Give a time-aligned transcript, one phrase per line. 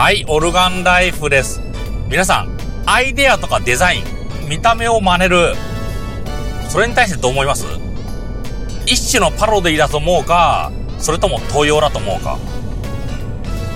[0.00, 1.60] はい、オルガンライフです。
[2.08, 2.56] 皆さん、
[2.86, 4.04] アイデアとかデザイン、
[4.48, 5.52] 見た目を真似る、
[6.70, 7.66] それに対してどう思います？
[8.86, 12.38] 一種のパロディだと思うか、それとも東洋だと思うか？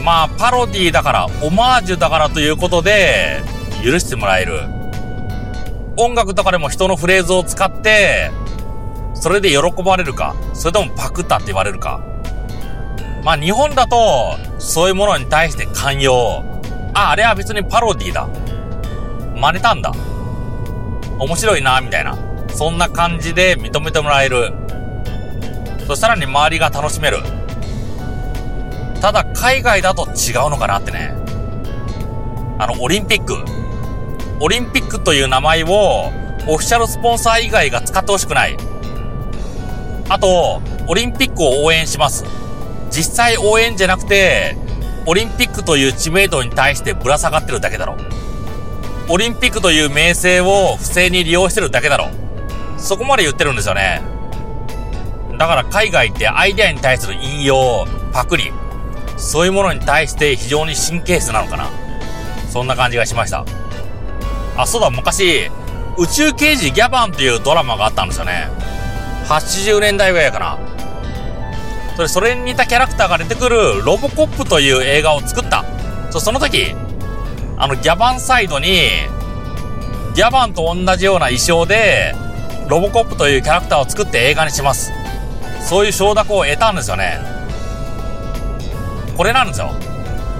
[0.02, 3.42] まあ、パロディだから、オマージュだからということで、
[3.84, 4.62] 許してもらえる。
[5.98, 8.30] 音楽とかでも人のフレーズを使って、
[9.12, 12.02] それで喜ばれるか、それともパクったって言われるか。
[13.24, 16.44] まあ日本だと、そういうものに対して寛容。
[16.92, 18.28] あ、あれは別にパロディだ。
[19.34, 19.92] 真似たんだ。
[21.18, 22.16] 面白いな、みたいな。
[22.54, 24.52] そんな感じで認めてもらえる。
[25.86, 27.18] そしたらに周りが楽しめる。
[29.00, 31.14] ただ海外だと違うのかなってね。
[32.58, 33.42] あの、オリンピック。
[34.40, 36.12] オリンピックという名前を
[36.46, 38.56] オフィシャルスポンサー以外が使ってほしくない。
[40.10, 42.43] あと、オリンピックを応援します。
[42.94, 44.56] 実際応援じゃなくて、
[45.06, 47.96] オリンピックという知名度に対してぶら下がってるだけだろ。
[49.08, 52.08] オリンピックという名声を不正に利用してるだけだろ。
[52.78, 54.00] そこまで言ってるんですよね。
[55.36, 58.52] だから海外ってアイデアに対する引用、パクリ、
[59.16, 61.68] そういうものに対して非常に神経質なのかな。
[62.50, 63.44] そんな感じがしました。
[64.56, 65.50] あ、そうだ、昔、
[65.98, 68.48] 宇宙刑事ギャバンっていうドラマがあったんですよね。
[69.26, 70.73] 80年代ぐらいかな。
[71.96, 75.64] それ、それに似たキャラクターが出てくるロボコップという映画を作った。
[76.10, 76.74] そその時、
[77.56, 78.88] あの、ギャバンサイドに、
[80.14, 82.14] ギャバンと同じような衣装で、
[82.68, 84.92] ロボコップというキャラクターを作って映画にします。
[85.60, 87.18] そういう承諾を得たんですよね。
[89.16, 89.70] これなんですよ。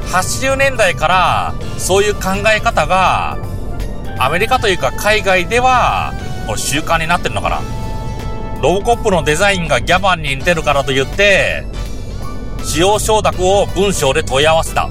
[0.07, 2.21] 80年代からそういう考
[2.55, 3.39] え方が
[4.19, 6.13] アメリカというか海外では
[6.47, 7.61] これ習慣になってるのかな
[8.65, 11.67] ロボコップのデザインがギャバンに似てるからと言って、
[12.65, 14.89] 使用承諾を文章で問い合わせた。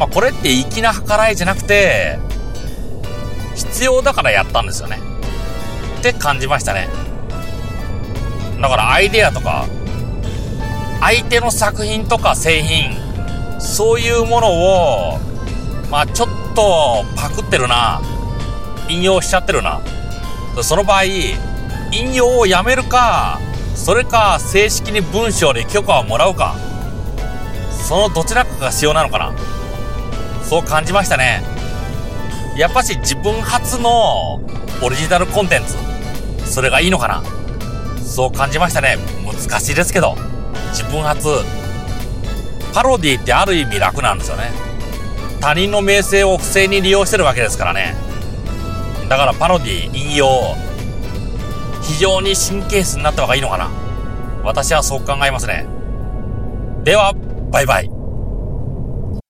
[0.00, 2.18] まあ、これって粋な計らいじゃなくて、
[3.54, 4.98] 必要だからやったんですよね。
[6.00, 6.88] って感じましたね。
[8.60, 9.66] だからアイデアとか、
[11.02, 12.96] 相手の作品とか製品、
[13.60, 15.20] そういうものを、
[15.88, 18.02] まあちょっとパクってるな、
[18.88, 19.80] 引用しちゃってるな。
[20.64, 21.02] その場合、
[21.92, 23.40] 引用をやめるか、
[23.74, 26.54] それか正式に文章で許可をもらうか、
[27.88, 29.32] そのどちらかが必要なのかな。
[30.44, 31.42] そう感じましたね。
[32.56, 34.40] やっぱし自分初の
[34.82, 35.76] オリジナルコンテンツ、
[36.52, 37.22] それがいいのかな。
[38.04, 38.96] そう感じましたね。
[39.24, 40.16] 難しいですけど、
[40.72, 41.28] 自分初。
[42.72, 44.52] パロディってある意味楽なんですよね。
[45.40, 47.94] 他人の名声を不正に利用してるわけですからね。
[49.08, 50.54] だからパロディ、引用、
[51.90, 53.68] 非常に神経質になった方がいいのかな。
[54.44, 55.66] 私はそう考えますね。
[56.84, 57.12] では、
[57.50, 57.99] バイバイ。